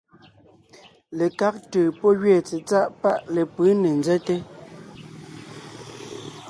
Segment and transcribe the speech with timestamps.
[1.17, 4.37] Lekág ntʉ̀ pɔ́ gẅeen tsetsáʼ paʼ lepʉ̌ ne nzɛ́te,